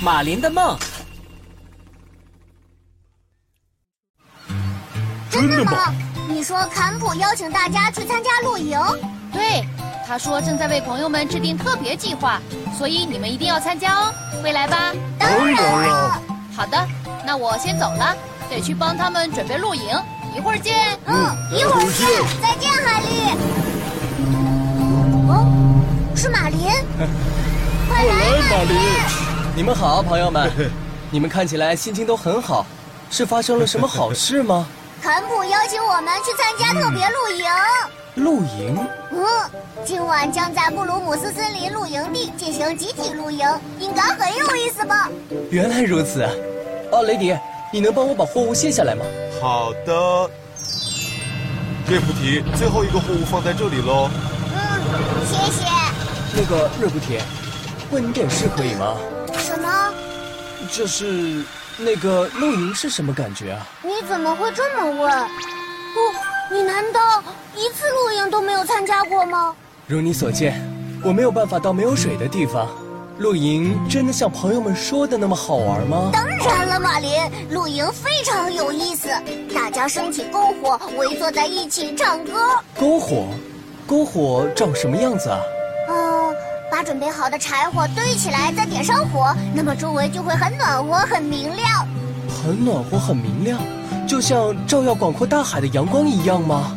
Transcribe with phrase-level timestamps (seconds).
[0.00, 0.78] 马林的梦。
[5.30, 5.92] 真的吗？
[6.28, 8.78] 你说坎普邀请大家去参加露营？
[9.32, 9.66] 对，
[10.06, 12.40] 他说正在为朋友们制定特别计划，
[12.76, 14.92] 所以你们一定要参加哦，会来吧？
[15.18, 16.22] 当然了。
[16.56, 16.88] 好的，
[17.26, 18.16] 那我先走了，
[18.48, 19.82] 得去帮他们准备露营，
[20.36, 20.98] 一会儿见。
[21.06, 22.06] 嗯，一会儿见。
[22.40, 23.08] 再见，海丽。
[25.28, 25.44] 哦，
[26.16, 26.68] 是马林。
[27.88, 28.14] 快来，
[28.50, 29.27] 马林！
[29.58, 30.48] 你们好，朋友们。
[31.10, 32.64] 你们看起来心情都很好，
[33.10, 34.64] 是发生了什么好事吗？
[35.02, 37.44] 坎普邀请我们去参加特别露营。
[38.14, 38.78] 露营？
[39.10, 39.26] 嗯，
[39.84, 43.44] 今晚将在布鲁姆斯森林露营地进行集体露营，
[43.80, 45.10] 应该很有意思吧？
[45.50, 46.22] 原来如此。
[46.92, 47.36] 哦，雷迪，
[47.72, 49.04] 你能帮我把货物卸下来吗？
[49.42, 50.30] 好的。
[51.88, 54.08] 瑞普提，最后一个货物放在这里喽。
[54.54, 55.66] 嗯，谢谢。
[56.32, 57.18] 那个瑞普提，
[57.90, 58.94] 问你点事可以吗？
[60.58, 60.70] 什么？
[60.72, 61.44] 就是。
[61.80, 63.64] 那个露营是什么感觉啊？
[63.84, 65.28] 你怎么会这么问？
[65.94, 67.22] 不，你难道
[67.54, 69.54] 一次露营都没有参加过吗？
[69.86, 70.60] 如你所见，
[71.04, 72.68] 我没有办法到没有水的地方。
[73.18, 76.10] 露营真的像朋友们说的那么好玩吗？
[76.12, 77.12] 当然了，马林，
[77.50, 79.08] 露营非常有意思。
[79.54, 82.32] 大家升起篝火，围坐在一起唱歌。
[82.76, 83.28] 篝火，
[83.86, 85.38] 篝火长什么样子啊？
[86.78, 91.84] 把准备好的柴火堆起来，再点上火，那么周围就会很暖和、很明亮。
[92.28, 93.58] 很暖和、很明亮，
[94.06, 96.76] 就像照耀广阔大海的阳光一样吗？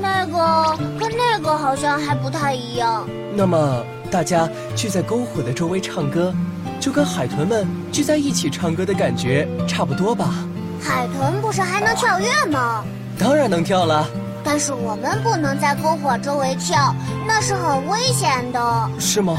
[0.00, 3.04] 那个跟那个好像还不太一样。
[3.34, 6.32] 那么大家聚在篝火的周围唱歌，
[6.78, 10.32] 就跟海豚们聚在一起唱歌的感觉差不多吧？
[10.80, 12.84] 海豚不是还能跳跃吗？
[13.18, 14.06] 当然能跳了。
[14.54, 16.94] 但是我们不能在篝火周围跳，
[17.26, 18.90] 那是很危险的。
[19.00, 19.34] 是吗？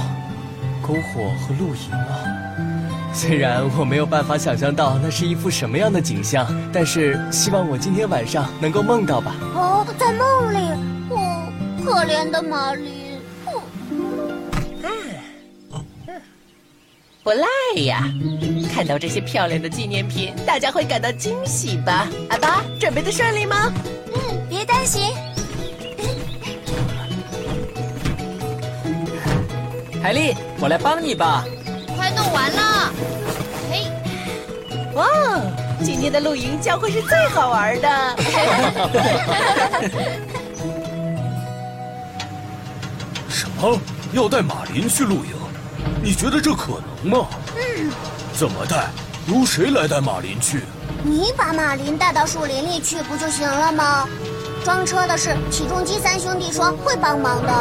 [0.82, 2.18] 篝火和露营啊，
[3.14, 9.36] 虽然我没有办法想象到那是一幅什么样的景象，但是希望我今天晚上能够梦到吧。
[9.54, 10.58] 哦，在梦里，
[11.12, 11.48] 哦，
[11.86, 13.20] 可怜的玛丽。
[17.24, 17.46] 不赖
[17.84, 18.04] 呀！
[18.74, 22.08] 看到这些漂亮的纪念品，大家会感到惊喜吧？
[22.30, 23.72] 阿巴，准备的顺利吗？
[24.64, 25.14] 别担心，
[30.02, 31.44] 海丽，我来帮你吧。
[31.98, 32.90] 快弄完了，
[33.70, 33.92] 嘿，
[34.94, 35.06] 哇，
[35.84, 38.16] 今天的露营将会是最好玩的。
[43.28, 43.78] 什么？
[44.14, 45.34] 要带马林去露营？
[46.02, 47.28] 你觉得这可能吗？
[47.58, 47.92] 嗯。
[48.34, 48.88] 怎么带？
[49.28, 50.62] 由谁来带马林去？
[51.06, 54.08] 你把马林带到树林里去不就行了吗？
[54.64, 57.52] 装车的事起重机三兄弟说会帮忙的。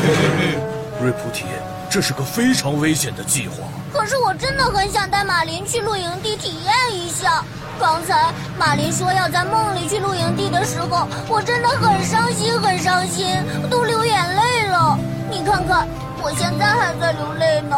[0.00, 1.44] 嘿嘿嘿，瑞菩提，
[1.90, 3.56] 这是个非常危险的计划。
[3.92, 7.42] 可是我真的很想带马林去露营地体验一下。
[7.78, 13.26] 刚才马林说要在梦里去露营地的时候，我真的很伤心，很伤心，
[13.68, 14.98] 都流眼泪了。
[15.30, 15.86] 你看看，
[16.22, 17.76] 我现在还在流泪呢。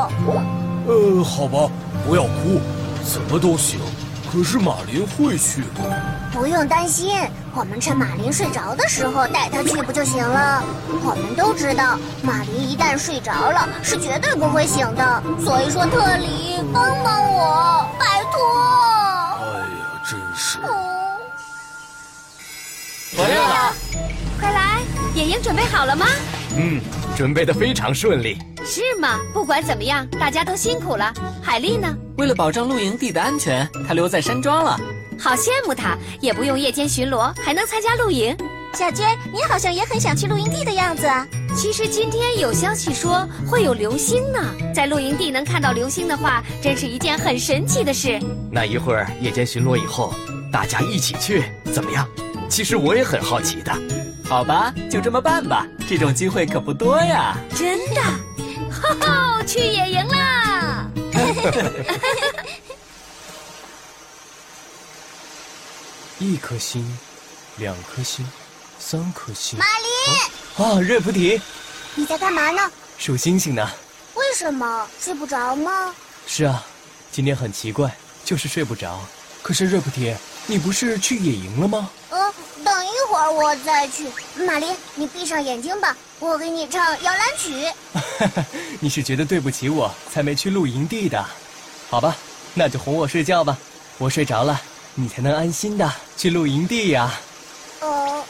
[0.87, 1.71] 呃，好吧，
[2.07, 2.61] 不要哭，
[3.03, 3.81] 怎么都行。
[4.31, 5.97] 可是马林会去吗？
[6.33, 7.19] 不用担心，
[7.55, 10.63] 我们趁马林睡着的时候带他去不就行了？
[11.03, 15.23] 我们都知道，马林一旦睡着了是绝对不会醒的。
[15.43, 18.39] 所以说，特里，帮帮我，拜托！
[19.41, 20.59] 哎呀，真是。
[23.17, 23.73] 回来了，
[24.39, 24.83] 快来！
[25.15, 26.07] 野营准备好了吗？
[26.57, 26.81] 嗯，
[27.17, 28.39] 准备的非常顺利。
[28.65, 29.19] 是吗？
[29.33, 31.13] 不管怎么样，大家都辛苦了。
[31.43, 31.89] 海丽呢？
[32.17, 34.79] 为了保障露营地的安全，她留在山庄了。
[35.19, 38.37] 好羡慕她，也不用夜间巡逻，还能参加露营。
[38.75, 41.09] 小娟，你好像也很想去露营地的样子。
[41.57, 44.39] 其实今天有消息说会有流星呢，
[44.75, 48.21] 在露营地能看到流星的话，真是一件很神奇的事。
[48.53, 50.13] 那一会儿夜间巡逻以后，
[50.53, 52.07] 大家一起去怎么样？
[52.49, 53.73] 其实我也很好奇的。
[54.29, 55.67] 好吧，就这么办吧。
[55.89, 57.37] 这种机会可不多呀。
[57.57, 58.03] 真的。
[58.71, 60.87] 吼吼，去野营啦！
[66.19, 66.99] 一颗星，
[67.57, 68.29] 两颗星，
[68.79, 69.59] 三颗星。
[69.59, 71.41] 马林，啊，瑞菩提，
[71.95, 72.71] 你在干嘛呢？
[72.99, 73.67] 数星星呢。
[74.15, 75.95] 为什么睡不着吗？
[76.27, 76.63] 是啊，
[77.11, 77.91] 今天很奇怪，
[78.25, 79.01] 就是睡不着。
[79.43, 80.15] 可是瑞菩提，
[80.47, 81.89] 你不是去野营了吗？
[82.11, 82.18] 嗯，
[82.65, 84.07] 等一会儿我再去。
[84.45, 85.97] 玛丽，你闭上眼睛吧。
[86.21, 87.67] 我给你唱摇篮曲。
[88.81, 91.25] 你是觉得对不起我才没去露营地的，
[91.89, 92.17] 好吧？
[92.55, 93.57] 那就哄我睡觉吧。
[93.99, 94.61] 我睡着了，
[94.95, 97.13] 你才能安心的去露营地呀。
[97.81, 98.25] 哦，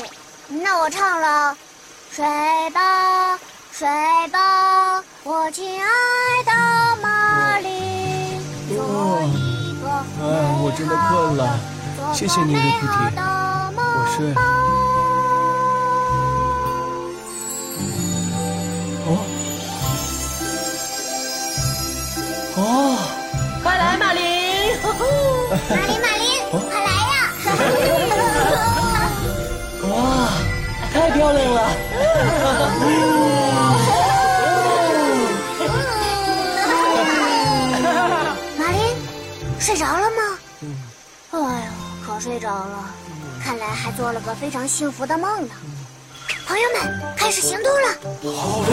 [0.48, 1.56] 那我唱了，
[2.10, 2.24] 睡
[2.70, 3.38] 吧，
[3.70, 3.86] 睡
[4.32, 5.88] 吧，我亲爱
[6.44, 7.68] 的玛丽，
[10.18, 10.24] 哎，
[10.62, 11.58] 我真的困了，
[12.14, 13.16] 谢谢你，瑞菩提，
[14.06, 14.16] 我睡。
[19.04, 19.06] 哦，
[22.56, 22.60] 哦，
[23.64, 24.22] 快来，马林！
[25.68, 27.14] 马林，马林，快来呀！
[29.90, 29.94] 哇，
[30.92, 31.60] 太漂亮了！
[38.56, 38.96] 马林，
[39.58, 40.38] 睡着了吗？
[41.32, 41.44] 哎呦，
[42.18, 42.84] 睡着了，
[43.42, 45.54] 看来还做了个非常幸福的梦呢。
[46.46, 47.88] 朋友们，开始行动了！
[48.34, 48.70] 好的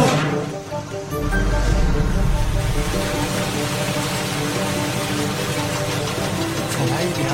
[6.71, 7.31] 再来一点儿。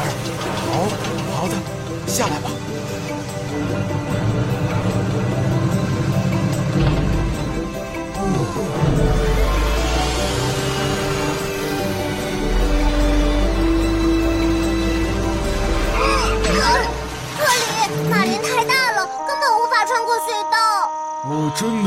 [0.65, 0.67] 好，
[1.35, 1.53] 好的，
[2.07, 2.49] 下来吧。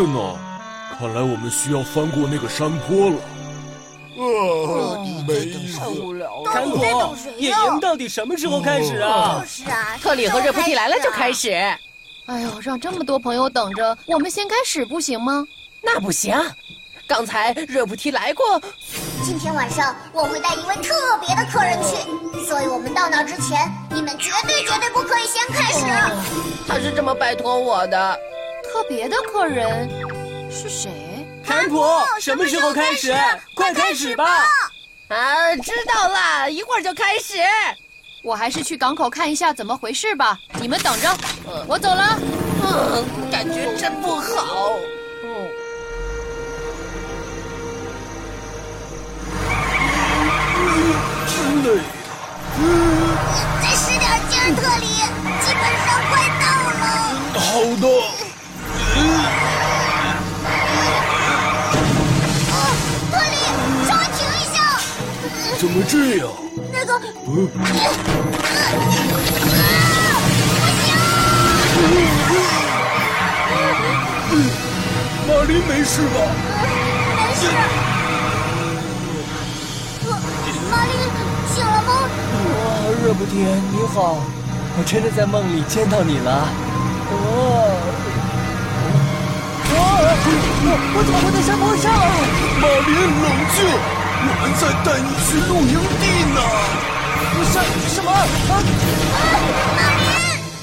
[0.03, 0.37] 的呢，
[0.99, 3.17] 看来我们需要翻过那个山坡了。
[4.17, 5.79] 呃，没意思。
[6.45, 7.37] 坎到底在普等谁，呀？
[7.39, 9.41] 野营到底什么时候开始啊？
[9.41, 11.51] 就是啊，特里和热菩提来了就开始。
[11.51, 11.53] 始，
[12.27, 15.47] 哎呦，让这么多朋友等着，我们先开始不行吗？
[15.81, 16.37] 那不行。
[17.07, 18.61] 刚才热菩提来过，
[19.23, 25.85] 今天晚上我会带一位特别的客人去，所以我们到那之前，你们绝对绝对不可以先开始。
[26.67, 28.19] 他是这么拜托我的。
[28.73, 29.87] 特别的客人
[30.51, 30.91] 是谁？
[31.45, 31.85] 坎普，
[32.19, 33.15] 什么时候开始？
[33.55, 34.49] 快开始吧！
[35.09, 37.37] 啊，知道了，一会儿就开始。
[38.23, 40.39] 我还是去港口看一下怎么回事吧。
[40.59, 41.15] 你们等着，
[41.69, 42.19] 我走了。
[42.65, 44.79] 嗯，感觉真不好。
[45.23, 45.51] 嗯，
[51.29, 51.83] 真累。
[53.61, 54.87] 再使点劲儿，特里，
[55.43, 56.11] 基本上快
[56.41, 56.47] 到
[56.81, 56.83] 了。
[57.39, 57.45] 好
[57.77, 58.32] 的。
[62.53, 62.55] 哦，
[63.11, 63.35] 特里，
[63.89, 64.57] 稍微停一下。
[65.59, 66.29] 怎么这样？
[66.73, 66.91] 那个，
[75.27, 76.17] 玛丽没事吧？
[77.17, 77.41] 没事。
[80.05, 80.09] 呃
[80.71, 80.93] 马林
[81.55, 81.89] 醒了吗？
[82.49, 82.57] 哇，
[83.05, 83.33] 热不提，
[83.73, 83.97] 你好，
[84.79, 86.49] 我真的在梦里见到你了。
[87.11, 87.15] 哦，
[91.03, 91.91] 我我怎么会在山坡上？
[92.63, 93.67] 马林，冷静，
[94.23, 96.39] 我们在带你去露营地呢。
[97.51, 98.09] 什什么？
[98.13, 98.63] 啊！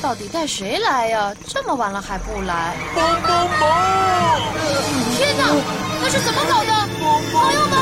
[0.02, 1.34] 到底带谁来呀？
[1.46, 2.74] 这么晚了还不来？
[2.96, 4.42] 帮帮忙！
[5.18, 5.44] 天哪，
[6.02, 6.72] 那是怎么搞的？
[7.34, 7.78] 朋友们，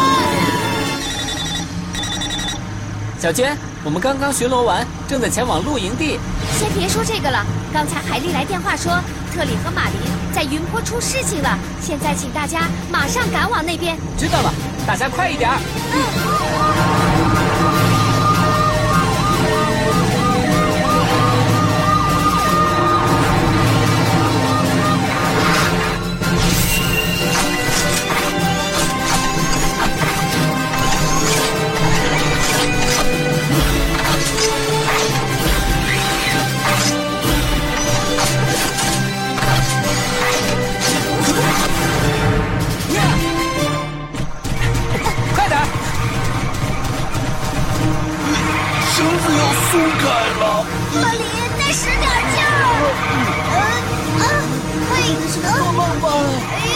[3.20, 6.20] 小娟，我们刚刚巡逻完，正在前往露营地。
[6.58, 9.00] 先别说这个了，刚才海丽来电话说，
[9.32, 13.98] 特里和马林在云坡出事情了，现在请大家马上赶往那边。
[14.20, 14.54] 知道了，
[14.86, 16.97] 大家快一点儿。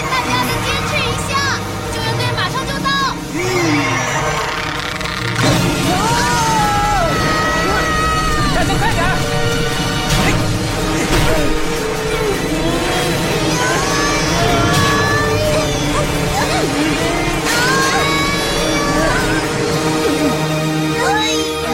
[0.10, 1.30] 大家再坚持一下，
[1.94, 2.88] 救援队马上就到。
[8.56, 9.08] 大家快点儿！
[21.04, 21.10] 哎
[21.66, 21.68] 呀，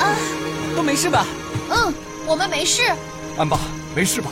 [0.00, 0.04] 啊，
[0.76, 1.26] 都没事吧？
[1.70, 1.94] 嗯，
[2.26, 2.82] 我们没事。
[3.36, 3.58] 安爸，
[3.94, 4.30] 没事吧？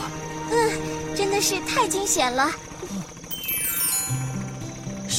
[0.51, 0.71] 嗯
[1.15, 2.51] 真的是太惊险了。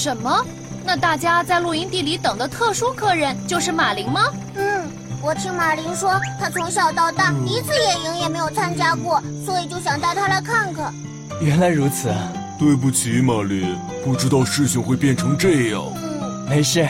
[0.03, 0.45] 什么？
[0.85, 4.19] 那大家在露营地里等的特殊客人就是马林吗？
[4.55, 4.83] 嗯，
[5.21, 10.93] 我听马林说，他从小到大一次野营也没有参加过，所以就想带他来看看。
[11.39, 12.13] 原来如此，
[12.59, 15.81] 对不起，马林，不知道事情会变成这样。
[15.95, 16.85] 嗯，没事。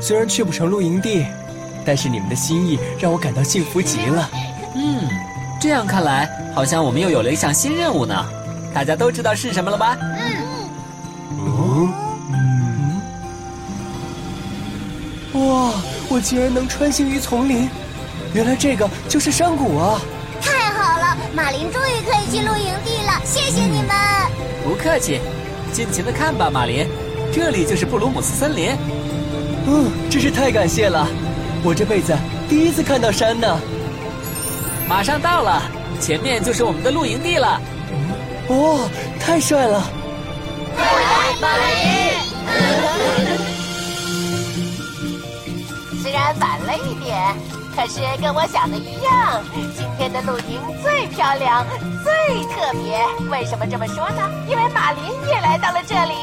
[0.00, 1.26] 虽然去不成露营地，
[1.84, 4.30] 但是你们的心意让我感到幸福极了。
[4.76, 5.00] 嗯，
[5.60, 8.14] 这样看来，好像我们又有了一项新任务呢。
[8.72, 9.96] 大家都知道是什么了吧？
[11.38, 11.92] 嗯，
[15.36, 15.70] 哇，
[16.08, 17.68] 我竟然能穿行于丛林！
[18.32, 20.00] 原来这个就是山谷啊！
[20.40, 23.90] 太好了，马林终于可以去露营地了，谢谢你们。
[24.64, 25.20] 不客气，
[25.72, 26.86] 尽情的看吧，马林，
[27.34, 28.74] 这里就是布鲁姆斯森林。
[29.66, 31.06] 嗯，真是太感谢了，
[31.62, 32.16] 我这辈子
[32.48, 33.58] 第一次看到山呢。
[34.88, 35.62] 马上到了，
[36.00, 37.60] 前面就是我们的露营地了。
[38.48, 38.88] 哇，
[39.20, 39.84] 太帅了！
[41.40, 41.66] 马林，
[43.26, 43.55] 虽
[46.26, 47.16] 然晚了一点。
[47.76, 49.44] 可是跟我想的一样，
[49.76, 51.64] 今天的露营最漂亮、
[52.02, 52.98] 最特别。
[53.30, 54.28] 为什么这么说呢？
[54.48, 56.14] 因为马林也来到了这里。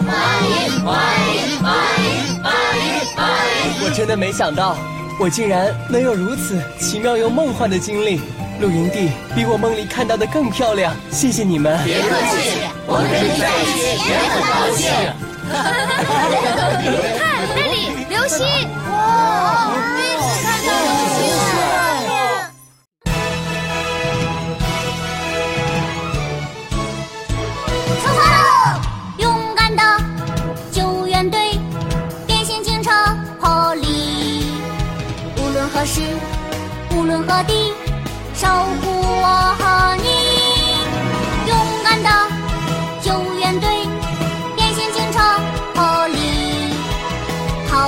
[0.00, 0.92] 马林，马
[1.26, 2.84] 林，马林，马林，
[3.16, 3.84] 马林。
[3.84, 4.76] 我真的没想到，
[5.20, 8.22] 我竟然能有如此奇妙又梦幻的经历。
[8.60, 10.94] 露营地比我梦里看到的更漂亮。
[11.10, 11.76] 谢谢你们。
[11.84, 14.88] 别客气，我们跟你在一起也很高兴。
[15.44, 15.52] 看
[17.54, 17.73] 那
[18.24, 18.46] 里，流星！
[18.90, 19.74] 哇！
[20.18, 20.23] 是，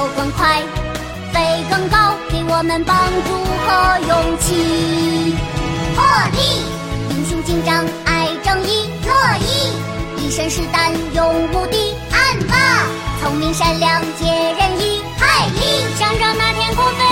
[0.07, 0.63] 跑更快，
[1.33, 2.97] 飞更高，给我们帮
[3.27, 3.35] 助
[3.67, 5.35] 和勇气。
[5.97, 6.63] 破例，
[7.11, 9.11] 英雄警长爱正义，乐
[9.41, 9.73] 意
[10.23, 11.93] 一身是胆勇无敌。
[12.13, 12.85] 暗霸，
[13.21, 15.01] 聪明善良解人意。
[15.19, 17.06] 海力，想着那天空飞。